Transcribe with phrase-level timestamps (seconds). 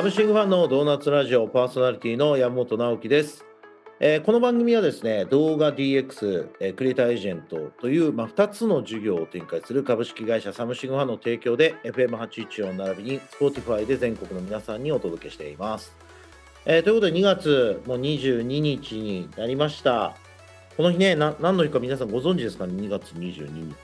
[0.00, 3.44] サムシングファンのドーナツラジオパーソナリティの山本直樹です。
[4.00, 15.94] えーこの番組はですね、動画 DX、えークリエイターエージェントという、まあ、2つの事業を展開する株式会社サムシングファンの提供で FM814 並びに Spotify で全国の皆さんにお届けしています。
[16.64, 20.16] えーということで2月もう22日になりました。
[20.78, 23.74] この日ね、な何の日か皆さんご存知ですかね、2月22日。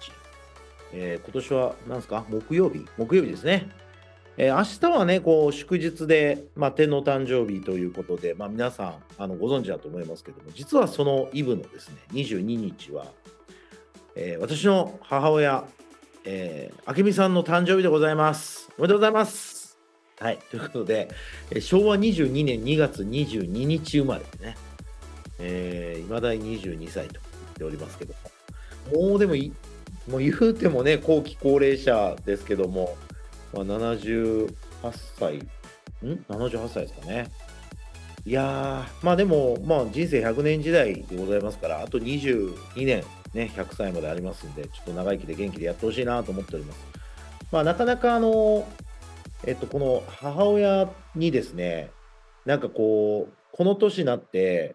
[0.95, 2.25] え今年は何ですか？
[2.31, 2.87] 木曜日？
[2.97, 3.69] 木曜日ですね。
[4.39, 13.07] えー明日はね、こう祝日で、まあ、天皇誕生日ということで、まあ、皆さんあのご存知だと思いますけども、実はそのイブのですね、22日は、
[14.15, 15.65] えー私の母親、
[16.25, 18.69] えー、明美さんの誕生日でございます。
[18.79, 19.79] おめでとうございます。
[20.19, 21.09] はい、ということで、
[21.51, 24.57] えー昭和22年2月22日生まれでね、
[25.39, 28.15] えー、だに22歳と言っておりますけど
[28.93, 29.35] も、もうでも、
[30.11, 32.97] もう言うてもね、後期高齢者ですけども、
[33.53, 34.53] ま、78
[35.19, 35.45] 歳、ん
[36.29, 37.31] ?78 歳ですかね。
[38.25, 46.79] いやー、まあでも、まあ人生100年時代でございますから、あと22年、ね、100歳までありますんで、ちょっと長生きで元気でやってほしいなと思っております。
[47.53, 48.67] まあなかなかあの、
[49.45, 51.91] えっと、この母親にですね、
[52.45, 54.75] なんかこう、この年になって、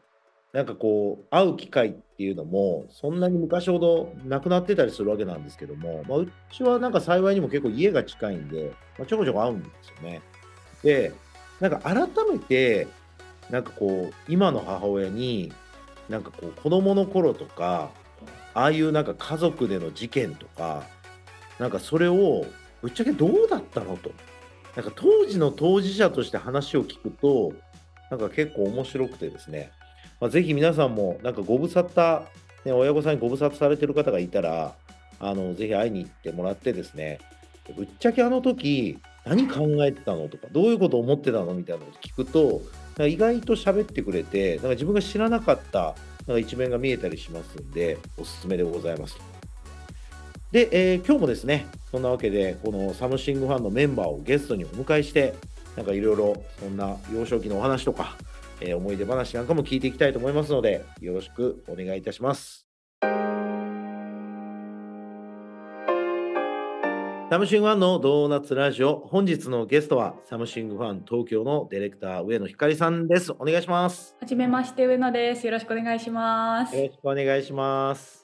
[0.53, 10.21] なんかこう、会う機会ってていうのも、そんなに昔ほどなくなってたりするわけなんですけども、まあ、うちはなんか幸いにも結構家が近いんで、まあ、ちょこちょこ会うんですよね。
[10.83, 11.13] で、
[11.59, 12.87] なんか改めて、
[13.49, 15.51] なんかこう、今の母親に、
[16.09, 17.89] なんかこう、子供の頃とか、
[18.53, 20.83] ああいうなんか家族での事件とか、
[21.57, 22.45] なんかそれを、
[22.83, 24.11] ぶっちゃけどうだったのと。
[24.75, 27.53] なんか当時の当事者として話を聞くと、
[28.11, 29.71] なんか結構面白くてですね、
[30.21, 32.21] まあ、ぜひ皆さんもなんかご無沙汰、
[32.63, 34.75] ね、親御さんにご無沙汰されてる方がいたら、
[35.19, 37.19] あのぜひ会いに行ってもらってですね、
[37.75, 42.61] ぶっちゃけあの時何考えてたのとか、どういうこと思ってたのみたいなこと聞くと、なん
[42.97, 45.95] か意外と喋ってくれて、なんか自分が知らなかった
[46.27, 49.17] なんか一面が見えたりしますんで、おすすめでございます。
[50.51, 55.33] で、えー今日もですね、そんなわけで、このサムシングファンのメンバーをゲストにお迎えして、
[55.75, 58.17] なんかいろいろそんな幼少期のお話とか、
[58.61, 62.67] えー思い出話なんかも聞いていきたいと思いますので、よろしくお願いいたします。
[67.31, 73.31] サムシングファンのドーナツラジオ、本日のゲストはサムシングファン東京のディレクター上野ひかりさんです。
[73.31, 74.17] お願いします。
[74.19, 75.45] はじめまして上野です。
[75.45, 76.75] よろしくお願いします。
[76.75, 78.23] よろしくお願いします。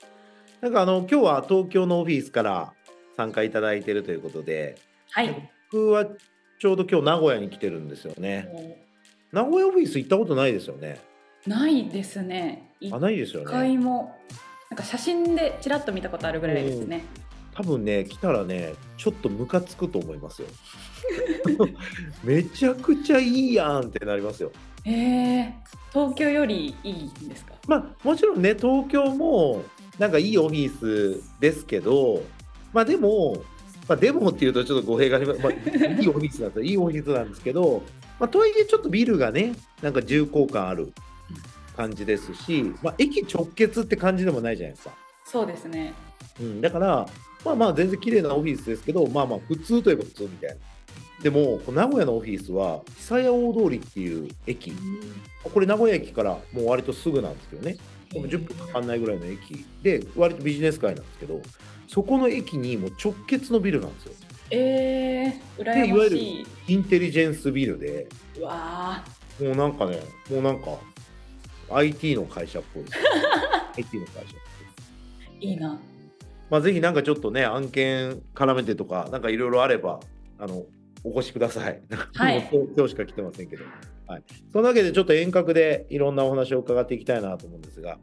[0.59, 2.73] なんかあの今日は東京のオフィスから
[3.15, 4.75] 参加いただいているということで、
[5.11, 5.51] はい。
[5.71, 6.05] 僕は
[6.59, 8.86] ちょうど今日名古屋に来てるんですよね。
[9.31, 10.99] 名古屋オフィス行ったことないですよね。
[11.45, 12.71] ないですね。
[12.79, 13.45] 一あ、ないですよね。
[13.49, 14.15] 回も
[14.69, 17.03] なんか写真でちらっと見たことあるぐらいですね。
[17.53, 20.47] 多分ね来たらねちょっとムカつくと思いますよ
[22.23, 24.51] めちゃくちゃいいやんってなりますよ
[24.85, 25.53] ええ
[25.91, 26.93] 東京よりいい
[27.25, 27.55] んですか？
[27.67, 29.63] まあもちろんね東京も
[29.97, 32.21] なんかいいオフィスですけど
[32.73, 33.37] まあでも
[33.87, 35.55] まあでもっていうとちょっと語弊があります、まあ、い
[36.03, 37.81] いオフィスなんですよいいオフィスなんですけど
[38.19, 40.93] まあとはいえちょっとビルがねなんか重厚感ある
[41.75, 45.93] 感じですし、まあ、駅直結って感じでもないじゃないですかそうですね。
[46.39, 47.07] うん、だから、
[47.43, 50.55] まあまあ全然綺麗なオフィスですけど、まあまあ普通といえば普通みたいな。
[51.21, 54.71] でも、名古屋のオフィスは、久屋大通りっていう駅、
[55.43, 57.77] これ名古屋駅からもう割とすぐなんですけどね、
[58.11, 61.41] でも10分かかんないぐらいの駅で、割とビジネス街なんですけど、
[61.87, 64.13] そこの駅にもう直結のビルなんですよ。
[64.49, 66.73] ええ羨でいわゆるましい。
[66.73, 69.05] インテリジェンスビルで、うわあ。
[69.41, 69.99] もうなんかね、
[70.29, 70.77] もうなんか、
[71.69, 72.83] IT の会社っぽい。
[73.77, 75.49] IT の会社っぽい。
[75.49, 75.79] いいな。
[76.49, 79.99] まあ、ぜひなんかちょっとね、案件絡めてとか、なんかいろいろあれば、
[80.39, 80.65] あの、
[81.03, 81.81] お越しください。
[82.15, 83.63] はい 今日しか来てませんけど。
[84.07, 84.23] はい。
[84.51, 87.99] そんなわけで、ちょっと遠隔でいろんなお話を伺っていきたいなと思うんですが、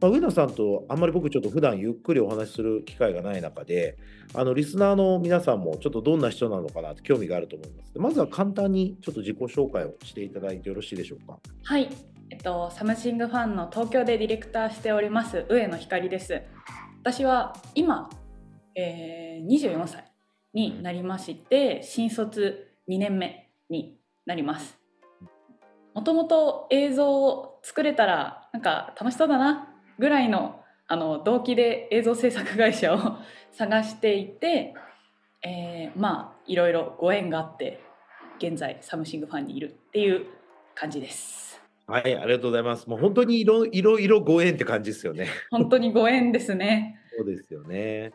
[0.00, 3.98] まあ、上野さんとあんまり僕ちょっと普段ゆっくりお話しする機会がない中で、
[4.34, 7.92] あの、リスナーの皆さんもちょっとどんな人なのかなって興味があると思います。
[7.98, 11.38] まずは簡単にちょっと自己紹介をしていただいてよろしいでしょうか？
[11.64, 11.88] はい。
[12.30, 16.42] えっとサムシングファンの東京でディレクターしております上野ひかりです。
[17.02, 18.08] 私は今、
[18.76, 20.12] えー、24歳
[20.54, 24.78] になりまして新卒2年目になります。
[25.92, 29.69] もともと映像を作れたらなんか楽しそうだな
[30.00, 30.56] ぐらいの
[30.88, 32.98] あの動機で映像制作会社を
[33.52, 34.74] 探していて、
[35.42, 37.80] えーまあいろいろご縁があって
[38.38, 40.26] 現在サムシングファンにいるっていう
[40.74, 41.62] 感じです。
[41.86, 42.88] はい、ありがとうございます。
[42.88, 45.28] もう本当にいろいろいろご縁って感じですよね。
[45.50, 46.98] 本当にご縁ですね。
[47.16, 48.12] そうですよね。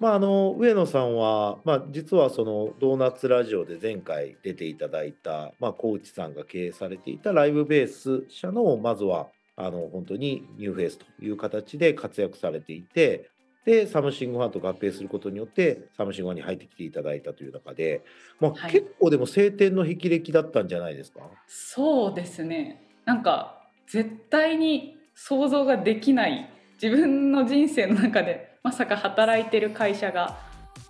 [0.00, 13.30] まあ、あの上野さんは、まあ、実はそのドーナツラジオで前回出ていただいた、まあ、コーチさんが経営されていたライブベース社のまずはあの本当にニューフェイスという形で活躍されていて
[13.64, 18.02] でサムシングファンと合併することによってサムシングファンに入ってきていただいたという中で、
[18.40, 18.72] まあ、はい。
[18.72, 22.88] 結構でも青天の霹靂だったんじゃないですか、そうですね。
[23.04, 26.48] なんか絶対に想像ができない
[26.82, 30.38] 自分の人生の中でまさか働いてる会社が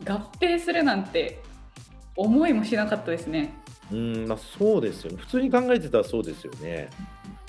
[0.06, 1.42] 合併するなんて
[2.16, 3.52] 思いもしなかったですね。
[3.90, 5.18] うんまあ、そうですよね。
[5.18, 6.88] 普通に考えてたらそうですよね。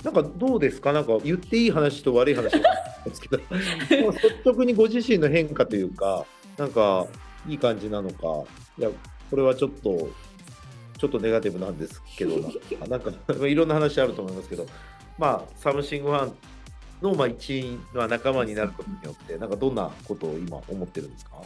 [0.04, 0.92] なんかどうですか？
[0.92, 2.74] なんか言っていい話と悪い話があ
[3.04, 3.38] るんですけど。
[3.38, 6.26] 率直にご自身の変化というか
[6.58, 7.06] なんか
[7.48, 8.44] いい感じなのか。
[8.78, 8.90] いや
[9.30, 10.10] これはちょっと
[10.98, 12.48] ちょっとネガティブなんですけどな。
[12.86, 14.66] なんかいろんな話あると思いますけど。
[15.18, 16.34] まあサムシングファン
[17.02, 21.36] のまあ一員の仲間になることによってなんかどんなことを今思ってるんですか？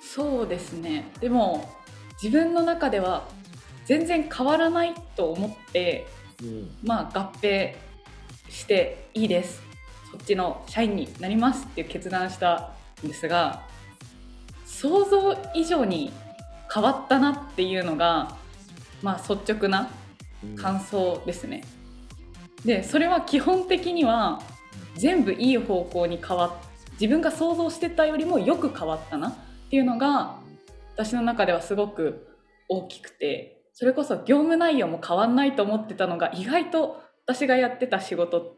[0.00, 1.10] そうですね。
[1.20, 1.70] でも
[2.22, 3.28] 自分の中では
[3.84, 6.25] 全然変わらないと思ってうん
[6.82, 7.74] まあ合併
[8.48, 9.62] していいです。
[10.10, 12.72] そっちの社員になりますっていう決断した
[13.04, 13.62] んですが
[14.64, 16.12] 想像以上に
[16.72, 18.36] 変わったなっていうのが
[19.02, 19.90] まあ率直な
[20.44, 20.56] うん。
[20.56, 21.64] 感想ですね。
[22.64, 24.40] でそれは基本的には
[24.96, 26.52] 全部いい方向に変わっ
[27.00, 29.34] 自分が想像してたよりもよく変わったなっ
[29.70, 30.38] ていうのが
[30.94, 32.26] 私の中ではすごく
[32.68, 38.56] 大きくてそれこそ業務内容も変わんないと思ってたのが意外と私がやってた仕事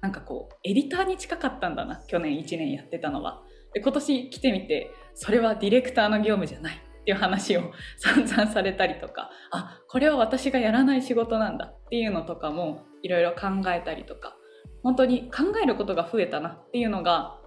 [0.00, 3.40] なんかこうエディターに近かったんだな去年1年やってたのは。
[3.72, 14.36] で今年来てみてそれはディレクターの業務じゃないっていう話を 散々されたりとかあこれは私がやらない仕事なんだっていうのとかもいろいろ考えたりとか
[14.82, 17.38] 本当に考えることが増えたなっていうのが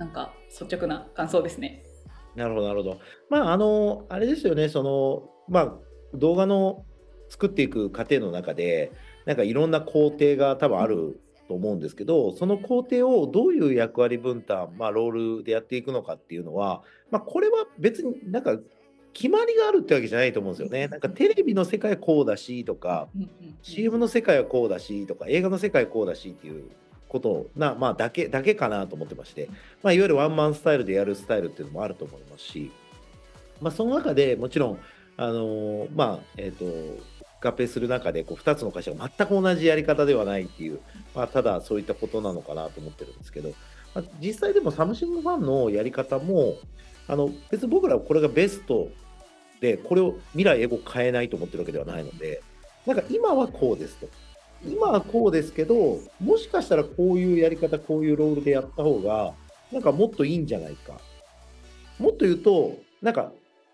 [0.00, 1.84] なんか率直な感想ですね。
[2.34, 3.00] なるほど、なるほど。
[3.28, 5.78] まあ、あの、あれですよね、その、まあ、
[6.14, 6.84] 動画の
[7.28, 8.92] 作っていく過程の中で、
[9.24, 18.58] なんかいろんな工程が多分あると思うんですけど、その工程をどういう役割分担、まあ、ロールでやっていくのかっていうのは、まあ、これは別になんか
[19.12, 20.88] 決まりがあるってわけじゃないと思うんですよね。
[20.88, 23.08] なんかテレビの世界はこうだしとか、
[23.62, 26.70] CM の世界はこうだしとか映画の世界はこうだしっていう
[27.08, 29.48] ことな、まあ、だけだけかなと思ってまして、
[29.82, 32.72] まあ、いわゆるワンマンスタイルでやるスタイルっていうのもあると思いますし、
[33.60, 34.78] まあ、その中でもちろん、
[35.16, 37.02] あのまあえー、と
[37.42, 40.80] 合併する中でこう2つの会社が全く同じやり方ではないっていう、
[41.14, 43.50] まあ、ただそういったことなのかなと思ってるんですけど、
[43.94, 46.54] まあ、実際でもサムシングファンのやり方も
[47.08, 48.88] あの別に僕らはこれがベスト
[49.60, 52.42] でこれを未来英語変えないと思ってるわけではないので
[52.86, 54.08] なんか今はこうですと。
[54.64, 59.34] 今はこうですけどもしかしたらこういうやり方こういうロールでやった方が
[59.72, 61.00] なんかもっといいんじゃないか。
[61.98, 63.32] もっと言うとなんか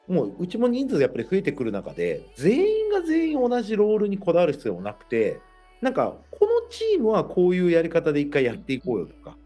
[0.08, 5.40] もううちも人数やっぱり増えてくる中で全員が全員同じロールにこだわる必要もなくて
[5.80, 9.36] なんかこのチームはこういうやり方で一回やっていこうよとか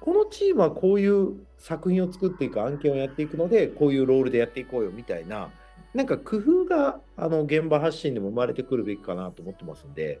[0.00, 5.50] このチームはこういう作品を作っていく案件をやっていくのでこういうロールでやっていこうよみたいな
[5.94, 10.20] なんか工夫があの現場発信でも生まれてくるべきかなと思ってますんで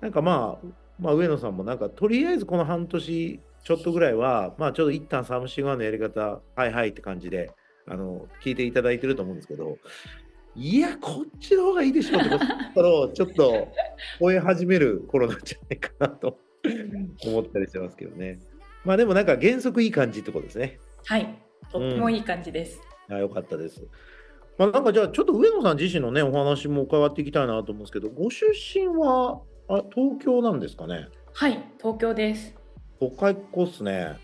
[0.00, 0.66] なんかまあ、
[0.98, 7.50] まあ、上野さんもなんかとりあえずこの半年ちょっとぐらいはまあちょっと一旦サムシングファンのやり方はいはいって感じで
[7.86, 9.78] あの聞いていただいてると思うんですけど
[10.54, 12.38] いやこっちの方がいいでしょってこ
[12.82, 13.68] とを ちょっと
[14.20, 16.38] 超え始める頃なんじゃないかなと
[17.26, 18.38] 思ったりしてますけどね
[18.84, 22.80] まあでもなんか原則いい感じってことですねはいとってもいい感じです。
[23.08, 23.84] あよかったです。
[24.56, 31.08] まあ、なんかじゃあちょっと上野さん自身のねお話も伺っていきたいなと思うんですけどご出身はあ東京なんですかね？
[31.32, 32.54] はい東京です。
[33.00, 34.16] 都会っ子っすね。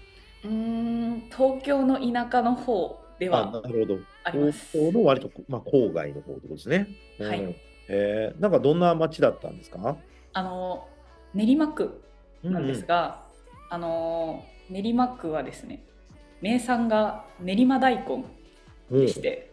[0.44, 3.98] うーん東京の田舎の方であはなるほど。
[4.24, 4.70] あります。
[4.72, 6.88] 東京の割と、まあ、郊外の方ってことですね。
[7.20, 7.54] はいうん
[7.92, 9.96] えーなんかどんな街だったんですか？
[10.32, 10.88] あの
[11.34, 12.00] 練馬区
[12.42, 13.22] なんですが、
[13.68, 15.82] あの練馬区はですね
[16.40, 18.24] 名産が練馬大根
[18.90, 19.50] うんでして、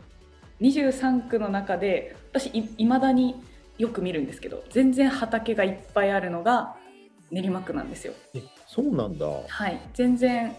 [0.61, 3.35] 23区の中で私いいまだに
[3.77, 6.75] よく見るんですけど全然畑がいっぱいあるのが
[7.31, 8.13] 練馬区なんですよ。
[8.33, 9.25] えそうなんだ。
[9.47, 10.55] はい全然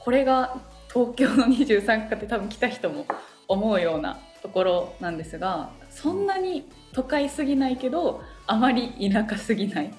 [0.00, 0.56] これが
[0.92, 3.06] 東京の23区かって多分来た人も
[3.46, 9.94] 思うようなところなんですがそんなに都会すぎないけどあまり田舎すぎない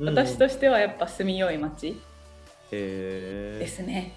[0.00, 2.00] 私としてはやっぱ住みよい街
[2.72, 4.12] へですね。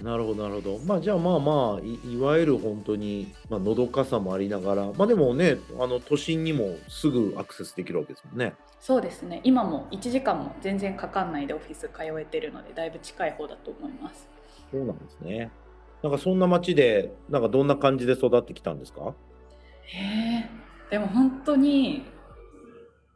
[0.00, 0.78] なるほどなるほど。
[0.86, 8.54] まあじゃあまあまあいいわゆる本当にまあのどかさもありながらまあでもねあの都心にもすぐアクセスできるわけですもんね。
[8.80, 14.41] そうですね今も1時間も全然かかんないでオフィス通えてるのでだいぶ近い方だと思います。
[14.72, 15.52] そうなんですね。
[16.02, 19.14] なんかそんな町でなんかどんな感じで育ってきたんですか？
[19.84, 20.50] へえ
[20.90, 22.04] でも本当に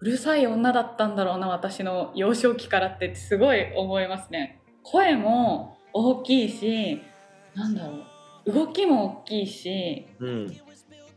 [0.01, 4.61] うるさい女だったんだろうな私の幼少期からってすごい思いますね。
[4.83, 7.03] 声も大きいし
[7.55, 7.95] なんだろ
[8.47, 10.47] う動きも大きいしうん。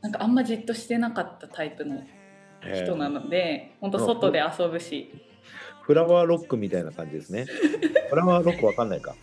[0.02, 2.02] なんかあんまじっとしてなかったタイプの
[2.74, 5.12] 人なので本当外で遊ぶし
[5.90, 7.48] フラワーロックみたいな感じですね。
[8.12, 9.16] フラワーロックわかんないか。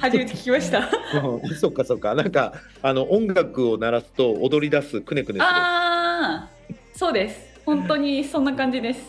[0.00, 0.88] 初めて聞きました
[1.22, 2.14] うんそっかそっか。
[2.14, 5.44] なんかあの音楽を鳴らすと踊り出すくねくねする。
[5.44, 6.48] ああ
[6.94, 9.00] そうです本当にそんな感じです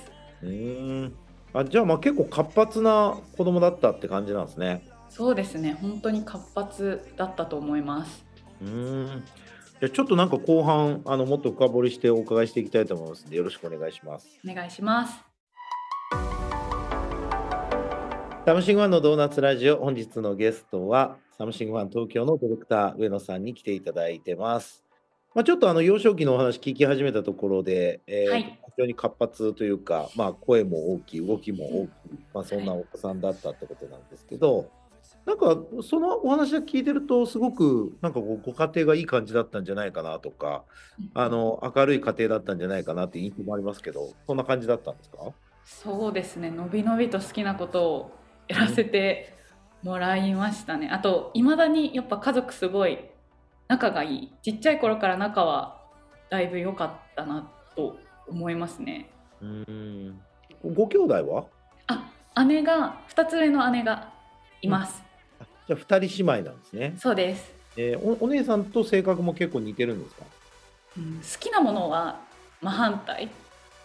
[0.44, 1.14] うーん。
[1.54, 4.86] あじゃあまあ結構活発な子供だったって感じなんですね。
[5.08, 8.26] そうですね本当に活発だったと思います
[8.62, 8.70] うー
[9.16, 9.24] ん。
[9.80, 14.28] じゃあちょっとなんか後半あのもっと深掘りしてお伺いしていきたいと思いますのでよろしくお願いします。
[14.46, 15.26] お願いします
[18.48, 24.86] サムシングファンのドーナツラジオ本日のゲストはサムシングファン東京のディレクター上野さんに来ていただいてます。
[25.36, 28.44] まあ、ちょっとあの幼少期のお話聞き始めたところで、えーはい。
[28.44, 31.92] 非常に活発というか、まあ、声も大きい動きも大きい、
[32.34, 34.72] まあ、そんなお子さんだったってことなんですけど、
[35.25, 40.63] なんかそのお話を聞いてるとすごくなんかこうご家庭がいい感じだったんじゃないかなとか
[41.13, 45.18] あの明るい家庭だったんじゃないかなって印象もありますけどそんな感じだったんですか？
[45.66, 46.50] そうですね。
[46.50, 48.12] のびのびと好きなことを
[48.48, 49.34] やらせて
[49.84, 50.89] もらいましたね。
[50.92, 53.00] あといまだにやっぱ家族すごい
[53.68, 54.34] 仲がいい。
[54.42, 55.82] ちっちゃい頃から仲は
[56.30, 59.10] だいぶ良かったなと思いますね。
[59.42, 60.22] うーん。
[60.74, 61.46] ご兄弟は？
[61.88, 64.12] あ姉が2つ上の姉が
[64.62, 65.04] います、
[65.39, 66.94] あじゃあ2人姉妹なんですね。
[66.98, 70.24] そうです、えーおお姉さんと性格も結構似てるんですか、
[70.98, 72.20] うん好きなものは
[72.62, 73.24] 真反対。
[73.24, 73.30] うん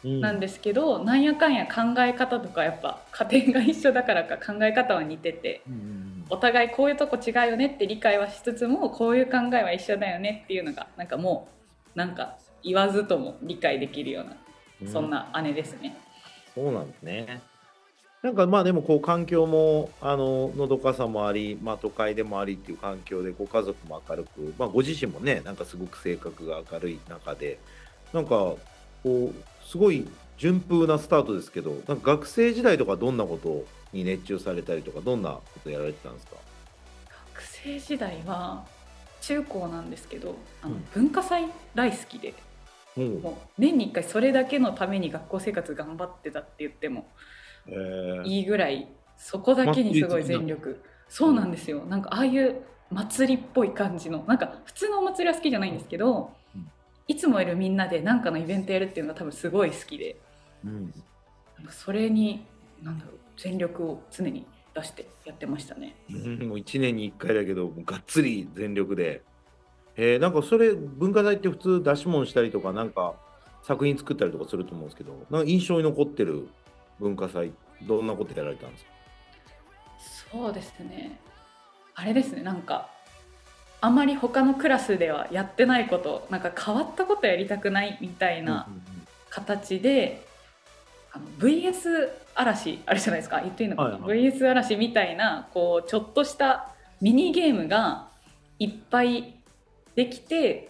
[0.04, 11.48] なんですけど、なんやかんや考え方とかやっぱ家庭が一緒だからか考え方は似ててうんうんお互いこういうとこ違うよねって理解はしつつもこういう考えは一緒だよねっていうのがなんかも
[11.94, 14.36] うなんか言わずとも理解できるような
[14.82, 15.96] うんそんな姉ですね。
[16.54, 17.42] そうなんですね。
[18.22, 27.58] なんかまあでもこう環境もあののどかさもあり、まあ、都会でもありっていう環境でご家族も明るく、まあ、ご自身もねなんかすごく性格が明るい中で
[28.12, 28.58] なんかこ
[29.04, 29.34] う
[29.66, 30.06] すごい
[30.38, 36.36] 順風なスタートですけどなんか学生時代とかどんなことに熱中されたりとかどんなことやられてたんですか？
[37.34, 38.64] 学生時代は
[39.20, 40.84] 中高なんですけどあのうん。
[40.94, 42.34] 文化祭大好きで
[42.96, 43.00] う。
[43.00, 47.06] んもう年に1回それだけのために学校生活頑張ってたって言っても
[47.68, 47.72] え。
[47.72, 50.82] ーいいぐらいそこだけにすごい全力。
[51.08, 51.84] そうなんですよ。
[51.84, 56.26] なんかああいう祭りっぽい感じのなんか普通のお祭りは好きじゃないんですけど、うん
[57.12, 60.16] いつもいるみんなで何かのイベントやるっていうのが多分すごい好きで。
[60.64, 60.92] うん。
[61.70, 62.46] それに
[62.82, 65.94] なんだろう全力を常に出してやってましたね。
[66.10, 69.22] うんもう1年に1回だけどもうがっつり全力で、
[69.96, 73.14] えーなんかそれ文化祭って普通出し物したりとかなんか
[73.62, 76.48] 作品作ったりとかすると思うんですけどなんか印象に残ってる
[76.98, 77.52] 文化祭
[77.86, 78.90] どんなことやられたんですか？
[80.32, 81.20] そうですね。
[81.94, 82.88] あれですねなんか
[83.82, 88.82] あまり他のクラスではやってないことなんか変わったことやりたくないみたいな、うんうん
[89.34, 90.26] 形で
[91.10, 93.40] あの VS 嵐あるじゃないですか。
[93.40, 96.68] 言っていいのかな、はいはい VS 嵐みたいなこうちょっとした
[97.00, 98.08] ミニゲームが
[98.58, 99.34] いっぱい
[99.94, 100.68] できて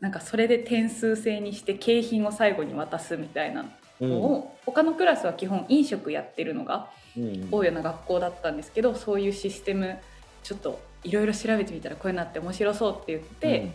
[0.00, 3.66] なんかそれで点数制にして景品を最後に渡すみたいな
[4.00, 4.08] うん。
[4.08, 7.48] のを、他のクラスは基本飲食やってるのがうん。
[7.50, 9.98] 多いような学校だったんですけどそういうシステム
[10.42, 13.72] ちょっといろいろ調べてみたらこういうのあって面白そうって言って、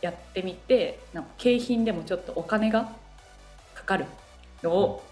[0.00, 2.92] やってみてなんか景品でもちょっとお金が
[3.74, 4.06] かかる
[4.62, 5.04] のを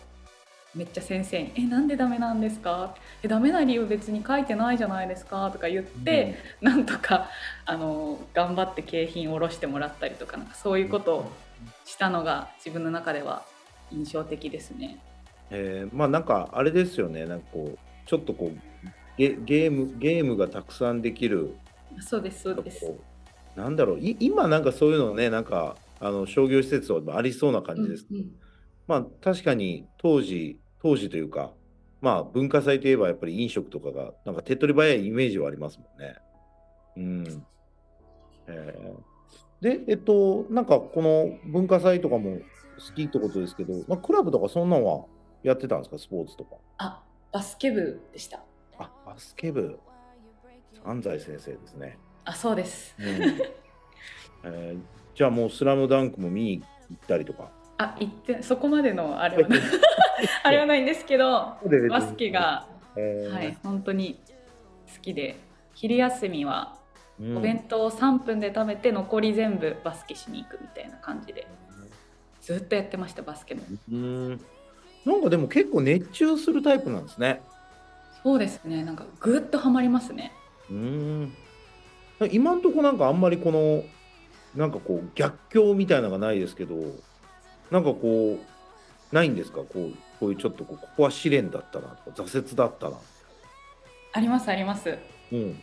[0.75, 7.29] めっちゃ先生に「えなんでダメなんですか?」え「ダメな理由別に書いてないじゃないですか」とか言って、なんとか
[7.65, 11.33] あの頑張って景品を下ろしてもらったりとかなんかそういうことを
[11.85, 13.45] したのが自分の中では
[13.91, 14.99] 印象的ですね。
[15.51, 17.27] えーまあなんかあれですよね。
[17.27, 18.89] なんかこうちょっとこう
[19.19, 21.55] ゲゲームゲームがたくさんできる
[22.01, 22.93] そうですそうです。
[23.57, 28.33] なんだろうい今なんかそういうのねなんかあの商業施設はありそうな感じですうんうん
[28.89, 31.53] まあ確かに当時当時というか
[32.01, 36.17] まあ文化祭といえばやっぱり飲食とかがなんか手っ取り早いイメージはありますもんね。
[36.97, 37.45] うん。
[38.49, 39.13] えー
[39.61, 45.05] でえっとなんかこの文化祭とかも好きってことですけど、まあ、クラブとかそんなんは
[45.45, 45.99] やってたんですか？
[45.99, 46.57] スポーツとか。
[46.79, 48.43] あバスケ部でした。
[48.79, 49.79] あバスケ部。
[50.85, 51.99] 安西先生ですね。
[52.25, 52.95] あそうです。
[52.99, 53.07] うん。
[54.45, 54.81] えー
[55.15, 57.51] じゃあもう「スラムダンクも見に行ったりとか。
[57.79, 59.61] あ行ってそこまでのあれはない
[60.45, 61.57] あれはないんですけど
[61.91, 63.35] バスケが、えー。
[63.35, 64.21] はい、本当に
[64.95, 65.37] 好きで
[65.75, 66.79] 昼休みは
[67.21, 67.37] うん。
[67.39, 71.47] お弁当を3分で食べて残り全部バスケしに行くみたいな感じで
[72.41, 73.63] ずっとやってましたバスケも。
[73.91, 74.41] うん。
[75.05, 77.43] なんかでも結構熱中するタイプなんですね
[78.23, 78.85] そうですね。
[78.85, 80.33] なんかぐっとハマりますね。
[80.71, 81.33] うん。
[82.31, 83.83] 今んとこなんかあんまりこの
[84.55, 86.77] なんかこう逆境みたいなのがないですけど
[87.71, 89.59] なんかこうないんですか？
[89.59, 92.97] こうこういうちょっとここは試練だったなとか挫折だったな。
[94.13, 94.97] ありますあります。
[95.33, 95.61] うん。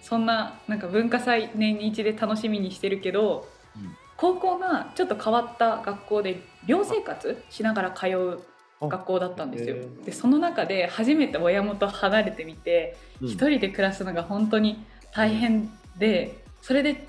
[0.00, 3.94] そんななんか文化祭年に一で楽しみにしてるけど、うん。
[4.16, 8.40] 高校がちょっと変わった学校で寮生活しながら通う
[8.88, 9.76] 学校だったんですよ。
[10.04, 13.28] でその中で初めて親元離れてみてうん。
[13.28, 17.06] 一人で暮らすのが本当に大変でそれで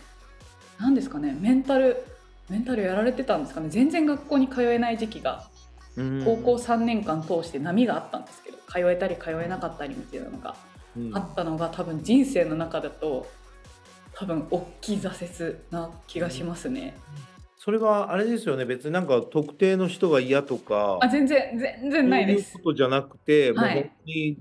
[0.80, 2.04] 何ですかねメンタル
[2.50, 3.70] メンタルやられてたんですかね。
[3.70, 5.48] 全然学校に通えない時期が
[5.96, 6.24] うん。
[6.26, 10.56] 高校3年間通して波があったんですけど通えたり通えなかったりみたいなのが
[10.98, 11.16] うん。
[11.16, 13.28] あったのが多分人生の中だと
[14.14, 16.96] 多分大きい挫折な気がしますね。
[17.64, 22.64] それはあれですよね別になんか特定の人が嫌とかあ全然全然ないですそういう。
[22.64, 24.38] ことじゃなくて、はいもう本当に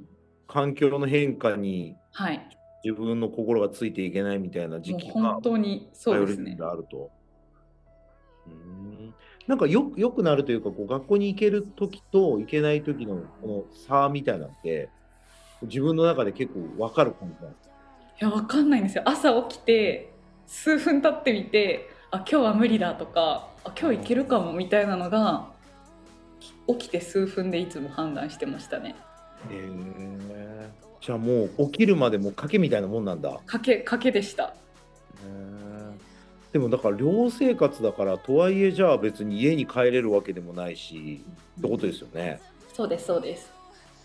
[0.48, 2.48] 環境の変化にはい。
[2.82, 7.10] 自分の心がついていけないみたいな時期が本当にそうですねあると。
[8.46, 9.14] うん
[9.46, 14.88] なんかよよくなるというかこう学校に行ける時と行けない時のこの差みたいなのって
[15.60, 17.74] 自分の中で結構分かる感じなんですか？
[17.74, 19.02] いやわかんないんですよ。
[19.04, 20.14] 朝起きて
[20.46, 25.48] 数分経ってみてあ今日は無理だとかあ今日行けるかもみたいなのが
[26.66, 28.96] 起きて数分でいつも判断してましたね。
[29.50, 33.40] へえじゃあもう起きるまでも賭けみたいなもんなんだ。
[33.46, 34.54] 賭け賭けでした。
[36.52, 41.24] でもだから寮生活だからとはいえじゃあ別に家に帰れるわけでもないし
[41.58, 42.40] ってことですよね。
[42.74, 43.52] そうですそうです。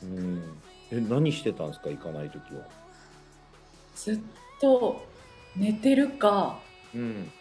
[0.03, 0.43] うん、
[0.91, 2.67] え何してたんですか行かない時は？
[3.95, 4.19] ずっ
[4.61, 5.03] と
[5.55, 6.59] 寝てるか
[6.93, 7.31] うん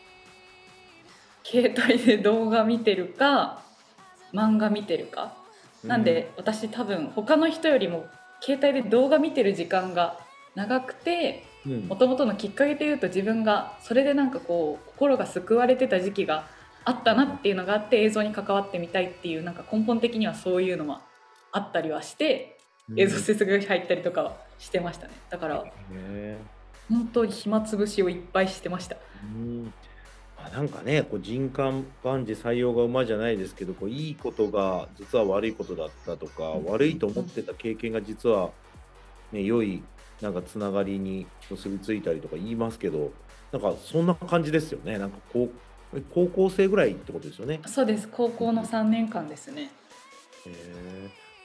[1.55, 3.63] 携帯で動画見てるか
[4.33, 5.33] 漫画見てるか。
[5.85, 8.07] なんで、私多分他の人よりも
[8.41, 10.19] 携帯で動画見てる時間が
[10.55, 11.81] 長くてうん。
[11.89, 16.47] もともとのきっかけで言うと自分がそれでなんかこう心が救われてた時期が
[16.85, 21.01] あったなっていうのがあって映像に関わってみたいっていうなんか根本的にはそういうのは
[21.53, 22.59] あったりはして
[22.97, 25.15] 映像接続が入ったりとかはしてましたね。
[25.31, 26.39] だからへ
[26.91, 28.97] 本当に暇つぶしをいっぱいしてました。
[29.23, 29.73] うん。
[29.73, 29.94] あ
[30.51, 36.65] なんかねこう人間万事採用が馬じゃないですけどこういいことが実は悪いことだったとか、うん。
[36.67, 38.51] 悪いと思ってた経験が実は、
[39.33, 39.83] ね、良い
[40.21, 43.13] なんかつながりに結びついたりとか言いますけど
[43.53, 44.99] なんかそんな感じですよね。
[44.99, 45.49] なんかこ
[45.93, 47.61] う高校生ぐらいってことですよね。
[47.67, 48.09] そうです。
[48.09, 49.71] 高校の3年間ですね。
[50.47, 50.51] へ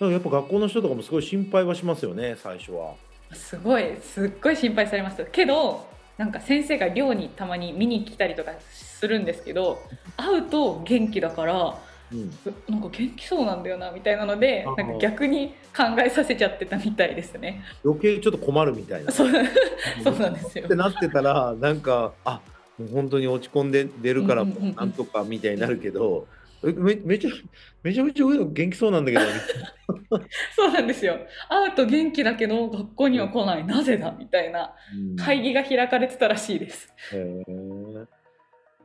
[0.02, 2.96] えやっぱ学校の人とかもすごい心配はしますよね最初は。
[3.34, 5.26] すごいすっごい心配されました。
[5.26, 5.86] けど
[6.20, 9.82] なんか先生が寮にたまに見に来たりとかするんですけど
[10.18, 11.80] 会うと元気だから
[12.12, 12.30] うん
[12.68, 17.64] なんか元気そうなんだよなみたいなのでなんか逆に考えさせちゃってたみたいですね。
[17.86, 19.12] 余計ちょっと困るみたいな。
[19.12, 19.40] そうな
[20.30, 20.76] んですよって。
[20.76, 22.42] なってたらなんかあ
[22.80, 27.32] もう本当に落ち込んで出るからうんうんうんうんなんとかみたいになるけど、えめめちゃ
[27.84, 29.24] めちゃめちゃ元気そうなんだけど。
[30.56, 31.18] そうなんですよ。
[31.48, 34.76] 会うと元気だけど学校には来ない、なぜだみたいな。
[35.18, 36.94] 会議が開かれてたらしいです。
[37.14, 37.54] へえ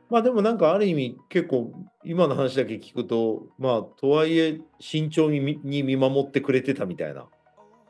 [0.09, 7.27] まあでもなんかある意味結構今の話だけ聞くとまあとはいえ慎重に見に見守ってくれてたみたいな。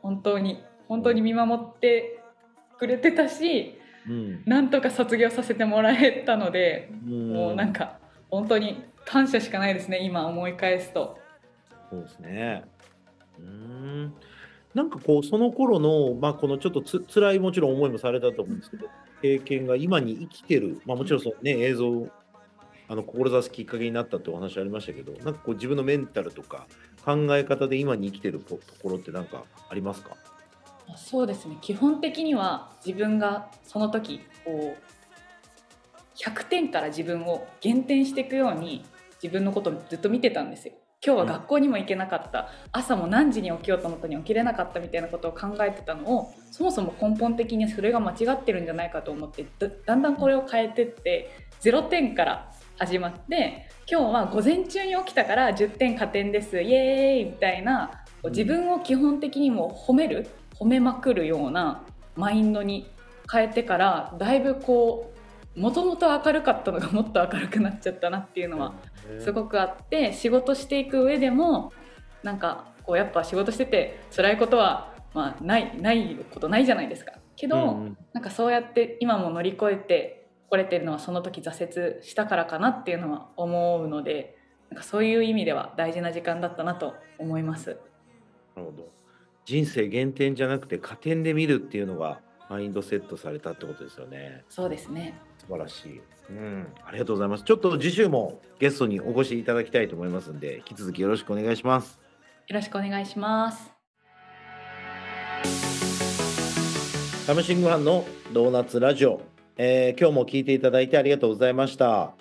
[0.02, 0.62] 本当に。
[0.88, 2.20] 本当に見守って
[2.78, 4.42] くれてたし、うん。
[4.46, 7.98] なんとか卒業させてもらえたので、もうなんかか
[8.30, 10.00] 本当に感謝しかないですね。
[10.02, 11.18] 今思い返すと。
[11.90, 12.64] そうですね。
[13.38, 14.14] うーん
[14.74, 18.88] なんかこうその頃のまあこのちょっとつ辛いもちろん思いもされたと思うんですけど
[19.22, 22.08] 経験が今に生きてるまあもちろんそのね映像を
[22.88, 26.66] あの志すきっかけになったってお話ありましたけどなんかこう自分のメンタルとか
[27.04, 30.16] 考え方で今に生きてることころってなんかありますか？
[30.96, 38.84] そうですね基本的には自分がその時こう100点から自分を減点していくように
[39.22, 40.74] 自分のことをずっと見てたんですよ。
[41.04, 56.60] 今日は学校にも行けなかった、朝も何時に起きようと思ったのに起きれなかったみたいなことを考えてたのをそもそも根本的にそれが間違ってるんじゃないかと思ってだだんだんこれを変えてって0点から始まって今日は午前中に起きたから10点加点です。
[56.60, 60.26] イエーイみたいな自分を基本的にも褒める
[60.58, 61.84] 褒めまくるような
[62.16, 62.90] マインドに
[63.30, 65.15] 変えてからだいぶこう
[65.56, 68.74] もともと明るかったのがもっと明るくなっちゃったなっていうのは
[69.18, 71.72] すごくあって仕事していく上でも
[72.22, 84.38] なんかこうやっぱ仕事してて辛いことはまあないないことないじゃないですかけど、うんうんなんかそうやって今も乗り越えてこれてるのはその時挫折したからかなっていうのは思うので
[84.70, 87.78] なんかそういう意味では大事な時間だったなと思います。
[88.54, 88.88] なるほど。
[89.44, 94.44] 人生減点じゃなくて加点で見るっていうのがマインドセットされたってことですよね。
[94.48, 95.14] そうですね
[95.46, 96.00] 素晴らしい。
[96.28, 97.44] うん、ありがとうございます。
[97.44, 102.00] ちょっと次週もゲストにお越しいただきたいと思いますんで、引き続きよろしくお願いします。
[102.48, 103.72] よろしくお願いします。
[107.26, 109.20] サムシングファンのドーナツラジオ、
[109.56, 112.12] えー今日も聞いていただいてありがとうございました。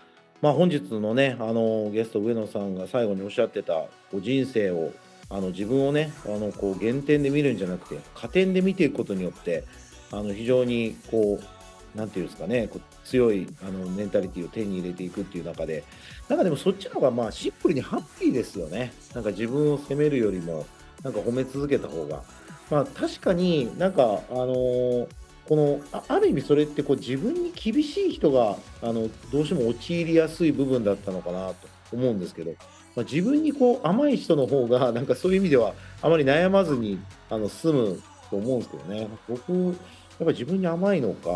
[0.42, 3.74] まあ、本日のね、あのゲスト上野さんが最後におっしゃってた
[4.12, 4.92] こう人生を
[5.30, 9.64] あの自分をねあのこう減点で見るんじゃなくて加点で見ていくことによって
[10.12, 11.55] あの非常にこう
[11.96, 15.84] なんていうんですかねこう強いあのメンタリティを手に入れていくっていう中で
[16.28, 18.94] なんかでもそっちの方がまあシンプルにハッピーですよね。
[19.14, 20.66] なんか自分を責めるよりも
[21.04, 22.24] なんか褒め続けた方が。
[22.70, 25.08] まあ確かになんかあのー
[25.48, 32.52] このあある意味それってこう自分に厳しい人があのどうしても陥りやすい部分だったのかなと思うんですけど、
[32.96, 39.08] まあ、自分にこう甘い人の方がなんかそういう意味ではあまり悩まずにあの済むと思うんですけどね。
[39.30, 39.74] 僕やっ
[40.20, 41.30] ぱり自分に甘いのか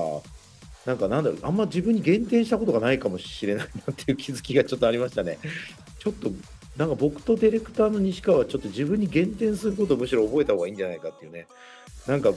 [0.85, 5.39] なんかなんだろうあんま自分に減点したことがないかもしれないなっていう気づきがちょっとありましたね。
[5.99, 6.31] ちょっと
[6.77, 11.47] なんか僕とディレクターの西川はちょっと自分に減点することをむしろ覚えた方がいいんじゃないかっていうね
[12.07, 12.31] なんか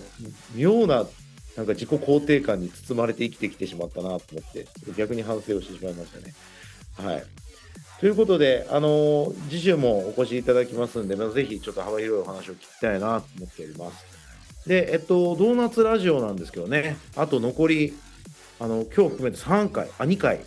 [0.54, 1.06] 妙な
[1.56, 6.34] なんか自己肯定感に包まれて生きてきてしまったなと思って逆に反省をしてしまいましたね。
[6.96, 7.24] はい
[8.02, 14.68] ということで、あのー次週もお越しいただきますんで、まあぜひちょっと幅広いお話を聞きたいなと思っております。
[14.68, 17.94] で、えっと、ドーナツラジオなんですけどね、あと残り、
[18.62, 20.38] あの、今日含めて3回、あ、2回、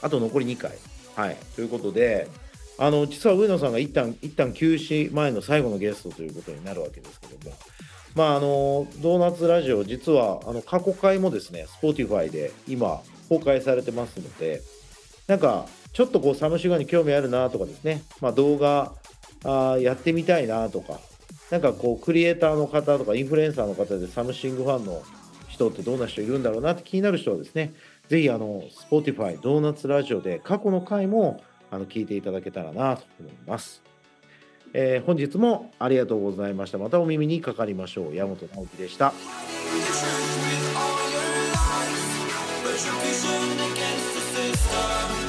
[0.00, 0.78] あと残り2回。
[1.16, 1.36] はい。
[1.56, 2.28] ということで、
[2.78, 7.56] あの、実は上野さんが一旦、一旦休止前の最後のゲストということになるわけですけども、
[8.14, 14.62] まあ、あの、ドーナツラジオ、実は、あの、過去回もですね、Spotify で今、公開されてますので、
[15.26, 18.92] なんか、ちょっとこう、サムシュガーに興味あるなとかですね、まあ、動画
[19.42, 21.00] あやってみたいなとか、
[21.50, 25.02] なんかこう、クリエイターの方とか、インフルエンサーの方でサムシングファンの
[25.56, 27.72] 人ってどんな人いるんだろうなって気になる人はですね、
[28.08, 33.82] ぜひあの Spotify ドーナツラジオで過去の回もあの聞いていただけたらなと思います。
[34.74, 36.78] えー、本日もありがとうございました。
[36.78, 38.14] またお耳にかかりましょう。
[38.14, 39.14] 山本直樹でした。
[42.62, 43.08] But you'll be
[43.72, 45.25] against the system